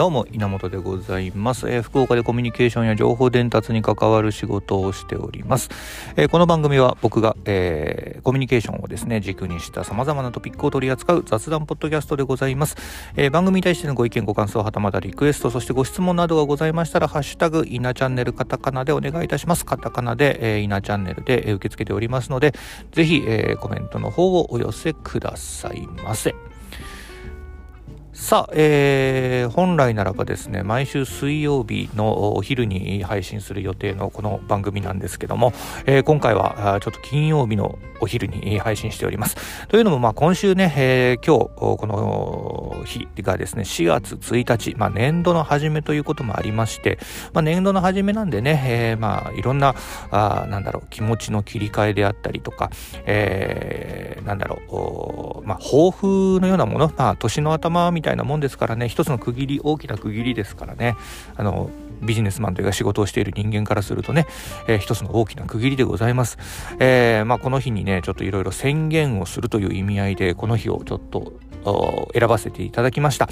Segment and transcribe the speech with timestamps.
[0.00, 5.68] どうも稲本でございます、えー福岡でコミュニケーションや情報伝達に関わる仕事をしております、
[6.16, 12.76] えーこの番組は僕が、えーコミュニケーションをですね軸にした様々なトピックを取り扱う雑談ポッドキャストでございます、
[13.14, 19.66] えー番組に対してのご意見ご感想はたまたリクエストそしてご質問などがございましたらハッシュタグ稲チャンネルカタカナでお願いいたします。
[19.66, 22.54] カタカナで、えー、稲チャンネルで、え受け付けておりますので
[22.92, 26.34] ぜひ、えーコメントの方をお寄せくださいませ。
[28.20, 35.54] さあ、えー本来ならばですね毎週水曜日のお昼に配信する予定のこの番組なんですけども、
[35.86, 39.36] えー今回はあちょっと金曜日のお昼に配信しております。
[39.68, 46.98] というのもまあ今週ね、えー今日この日がですね4月1日、まあ、年度の初めということもありまして、
[47.32, 49.74] まあ、年度の初めなんでね、えーまあいろんな
[50.10, 52.70] あなんだろう気持ちの切り替えであったりとか、
[53.06, 60.96] えーなんだろうまあ抱負のようなものまあ年の頭みたいなたいなもんですからね一つの区切り大きな区切りですからね
[61.36, 61.70] あの
[62.02, 64.26] ビジネスマンというか仕事をしている人間からするとね、
[64.66, 66.38] えー一つの大きな区切りでございます。
[66.78, 71.34] えーまあ、この日にね、ちょっといろいろ宣言をするという意味合いで、この日をちょっと
[72.18, 73.28] 選ばせていただきました。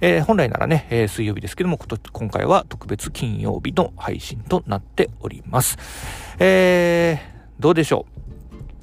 [0.00, 5.78] えー本来ならね、えー水曜日ですけども、こと今回は特別金曜日の配信となっております。
[6.40, 8.27] えーどうでしょう？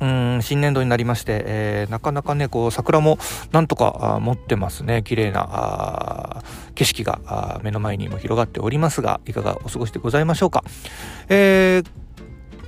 [0.01, 3.17] うん新年度になりまして、えーなかなかねこう桜も
[3.51, 5.03] なんとか持ってますね。
[5.03, 6.43] 綺麗な
[6.75, 10.63] 景色が目の前にも広がっておりますがいかがお過ごしでございましょうか、
[11.29, 11.89] えー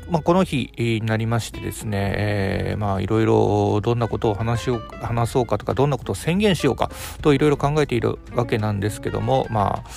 [0.09, 6.89] まあ、この日になりましてですね、えーまあいろいろどんなことを話しよう話そうかとかどんなことを宣言しようか
[7.21, 9.89] といろいろ考えているわけなんですけどもまあ、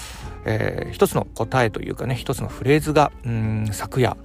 [0.46, 4.16] えー一つの答えというかね一つのフレーズがうん昨夜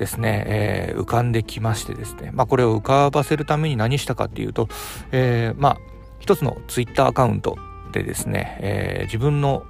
[0.00, 4.68] ですね、えー浮かんできましてですね、まあ、これを浮かばせるために何したかっていうと、
[5.12, 5.78] えーまあ
[6.18, 7.56] 一つのツイッターアカウント
[7.92, 9.64] でですね、えー自分の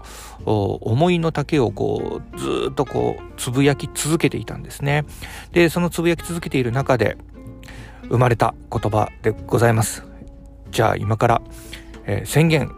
[0.44, 5.04] 思いの丈をこうずっとこうつぶやき続けていたんですね。
[5.52, 7.18] でそのつぶやき続けている中で
[8.08, 10.04] 生まれた言葉でございます。
[10.70, 11.42] じゃあ今から、
[12.06, 12.70] えー宣言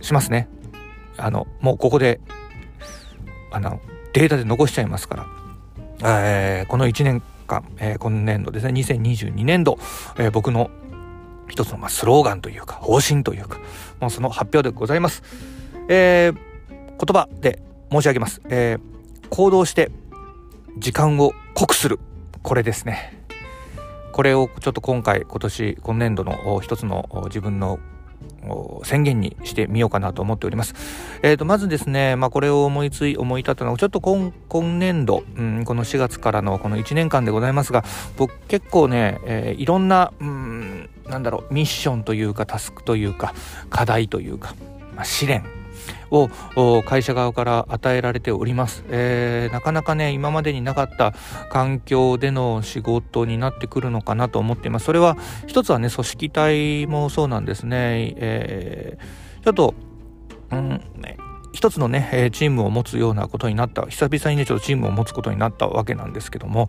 [0.00, 0.48] しますね。
[1.16, 2.20] あのもうここで
[3.52, 3.80] あの
[4.12, 5.35] データで残しちゃいますから。
[6.02, 9.78] えーこの1年間、えー今年度ですね、2022年度、
[10.18, 10.70] えー僕の
[11.48, 13.58] 一つの、まあ、スローガンというか、方針というか、
[14.00, 15.22] もうその発表でございます。
[15.88, 16.36] えー
[16.98, 17.62] 言葉で
[17.92, 18.40] 申し上げます。
[18.48, 18.96] えー
[19.28, 19.90] 行動して
[20.78, 21.98] 時間を濃くする。
[22.42, 23.24] これですね。
[24.12, 27.78] これをちょっと今回、今年、今年度の一つの自分の
[28.84, 30.74] 宣言にしてみようかなと思っております。
[31.22, 37.84] えー、とまずですね、まあ、これを思いつい思い立ったのはちょっと今今年度、うん、この4月からのこの1年間でございますが
[38.16, 43.34] 僕結構ね、えーいろんな、うん、なんだろうミッションというかタスクというか
[43.70, 44.54] 課題というか、
[44.94, 45.44] まあ、試練
[46.10, 51.14] を会社側から与えられております、えーなかなかね今までになかった
[51.50, 54.86] 環境での仕事になってくるのかなと思っています。
[54.86, 55.16] それは
[55.46, 59.74] 一つはね組織体もそうなんですね、えーちょっと
[60.50, 61.16] うんね
[61.52, 66.68] 一つのね、えーチームを持つようなことになった久々にねちょっとチームを持つことになったわけなんですけども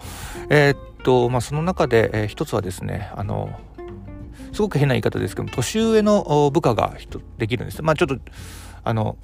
[0.50, 3.50] えーっとまあその中で、えー一つはですねあの
[4.53, 6.94] すごく変な言い方ですけども年上の部下が
[7.38, 7.81] できるんです。
[7.81, 8.18] まあちょっと
[8.87, 9.17] あの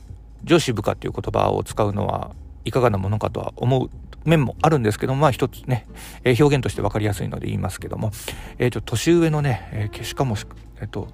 [0.43, 2.31] 上司部下っていう言葉を使うのは
[2.65, 3.89] いかがなものかとは思う
[4.25, 5.85] 面もあるんですけどもまあ一つね、
[6.23, 8.11] えー表現として分かりやすいので言いますけども、
[8.57, 10.35] えー、と年上のね、えーしかも
[10.79, 11.07] えっ、と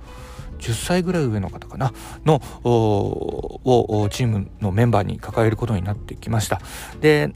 [0.60, 1.94] 10歳ぐらい上の方かな
[2.26, 6.60] のをチームのメンバーに抱えることになってきました。
[7.02, 7.34] で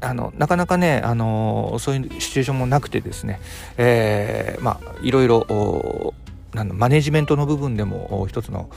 [0.00, 3.40] あのなかなかね、あのそういうシチュエーションもなくてですね、
[3.76, 6.14] えーまあいろいろ
[6.52, 8.68] マネジメントの部分でも一つの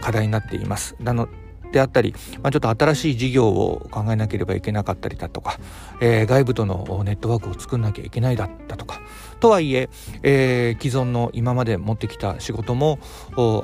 [0.00, 0.96] 課題になっています。
[1.00, 1.28] なの
[1.70, 5.58] であったり、まあ、ちょっと新しい事業を考えなければいけなかったりだとか、
[6.00, 9.00] えー外部とのネットワークを作んなきゃいけないだったとか
[9.40, 9.90] とはいえ
[10.22, 12.98] えー既存の今まで持ってきた仕事も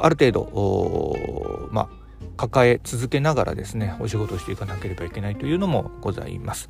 [0.03, 1.89] ある程度まあ
[2.37, 6.69] 抱え続けながらですねお仕事をしていかなければいけないというのもございます。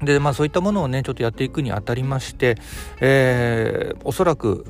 [0.00, 2.56] でまあそういったものをねちょっとやっていくにあたりまして、
[3.00, 4.66] えーおそらく、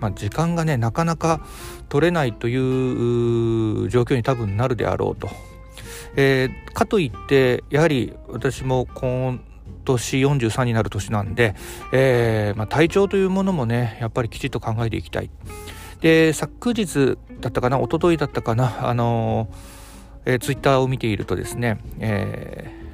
[0.00, 1.40] まあ、時間がねなかなか
[1.88, 5.28] 取れないという状況に多分なるであろうと。
[6.16, 9.40] えーかといってやはり私も今
[9.86, 11.54] 年43になる年なんで、
[11.92, 15.30] えーまあ、体調というものもねやっぱりきちっと考えていきたい。
[16.00, 22.85] で昨日だったかな一昨日だったかなあのーえーツイッターを見ているとですね、えー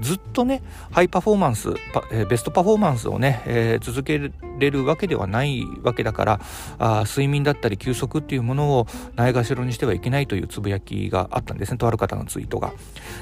[0.00, 1.74] ずっとねハイパフォーマンス、
[2.12, 6.40] えベストパフォーマンスをね、えー、続けれるわけではないわけだから
[6.78, 12.72] あ睡眠だったり休息っていうものをないがしろにしてはいけないというつぶやきがあったんですねとある方のツイートが。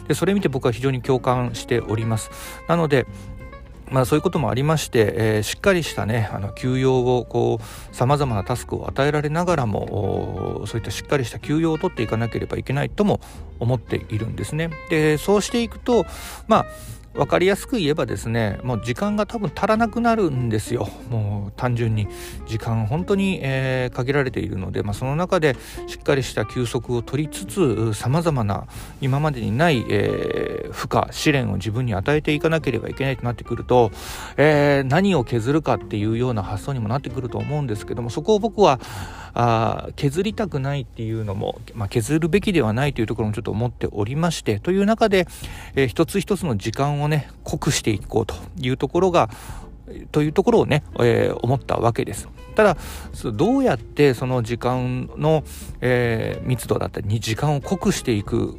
[0.09, 2.31] でそれ見て僕は非常に共感しております。
[2.69, 3.07] なので
[3.93, 13.21] まあ、そういうこともありまして、えー、しっかりしたねあの休養をこうさまざまなタスクを与えられながらもそういったしっかりした休養を取っていかなければいけないとも
[13.61, 14.71] 思っているんですね。
[14.89, 16.07] でそうしていくと
[16.49, 16.67] まあ
[17.15, 20.89] 分かりやすく言えばですねもう時間が多分足らなくなるんですよ。
[21.11, 22.09] もう単純に
[22.47, 25.57] 時間本当に、えー、限られているので、まあ、その中で
[25.87, 28.67] しっかりした休息を取りつつさまざまな
[29.01, 33.91] 今までにない、えー、負荷試練を自分に与えていかなければいけないとなってくると、
[34.37, 38.81] えー、何を削るかっていうような発想にもなってくると思うんですけどもそこを僕は
[39.35, 45.27] あ削りたくないっていうのも、まあ、削るべきではないというところもちょっと思っておりましてという中で、
[45.75, 49.31] えー、一つ一つの時間をね濃くしていこうというところが
[50.11, 52.29] というところをね、えー、思ったわけです。
[52.55, 52.77] ただ
[53.35, 55.43] どうやってその時間の、
[55.81, 58.59] えー、密度だったりに時間を濃くしていく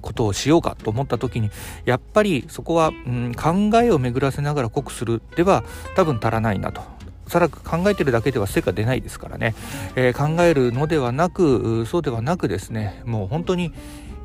[0.00, 1.50] ことをしようかと思った時に
[1.84, 5.64] やっぱりそこは、うん、考えを巡らせながら濃くするでは
[5.96, 6.82] 多分足らないなと
[7.26, 9.54] おそらく考えてるだけでは成果出ないですからね、
[9.96, 13.72] えー、考えるのではなくそうではなくですねもう本当に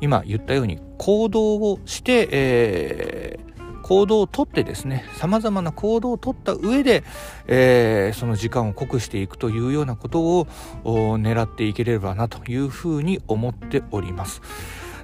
[0.00, 7.04] 今言ったように行動をして、えー、行動をとってですね様々な行動をとった上で、
[7.46, 10.46] えー、その時間を濃くしていくというようなことを
[10.84, 14.42] 狙っていければなというふうに思っております。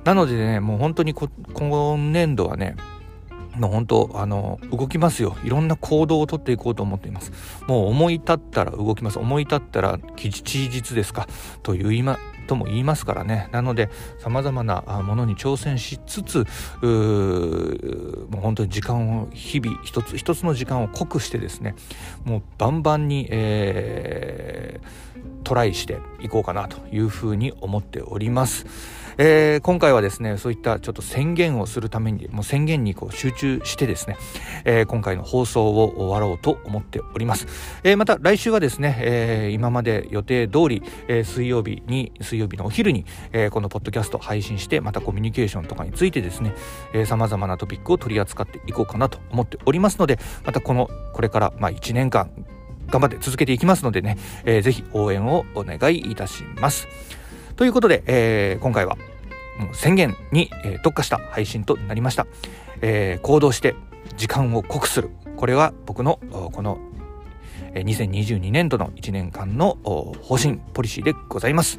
[0.05, 2.77] なのでねもう本当に今年度はね
[3.57, 5.37] もう本当あの動きますよ。
[5.45, 7.33] いろんな行動をとっていこうと思っています。
[7.67, 9.19] もう思い立ったら動きます。
[9.19, 11.29] 思い立ったら期日ですか？
[11.63, 13.49] という今とも言いますからね。
[13.53, 16.45] なのでさまざまなものに挑戦しつつも
[16.85, 21.75] う本当に時間を日々一つ一つの時間を濃くしてですね
[22.25, 28.67] もうバンバンに、えー、トライしていこうかなというふうに思っております。
[29.19, 34.17] えー、今回はですねそういったちょっと宣言をするためにもう宣言にこう集中してですね、
[34.65, 37.47] えー、今回の放送を終わろうと思っております、
[37.83, 46.55] えー、また来週はですね、え今まで予定通り、え水曜日に水曜日のお昼に、えこのポッドキャスト配信してまたコミュニケーションとかについてですね
[47.07, 52.31] さまざまなトピックを取り扱っていこうかなと思っておりますのでまたこのこれからまあ1年間
[52.89, 56.89] 頑張って続けていきますのでね、えー、ぜひ応援をお願いいたします。
[57.57, 58.97] ということで、えー、今回は
[59.73, 60.51] 宣言に、
[60.83, 62.27] 特化した配信となりました、
[62.81, 63.77] えー、行動して
[64.17, 66.19] 時間を濃くするこれは僕の
[66.53, 66.79] この
[67.75, 71.79] 2022年度の1年間の方針ポリシーでございます。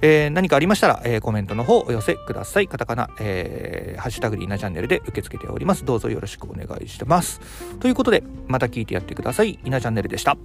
[0.00, 2.68] えー、何かありましたら、えー、コメントの方お寄せください。
[2.68, 5.84] カタカナ、えー、ハッシュタグリーナチャンネルで受け付けております。
[5.84, 7.40] どうぞよろしくお願いしてます。
[7.80, 9.58] ということで、また聞いてやってください。
[9.64, 10.36] イナチャンネルでした。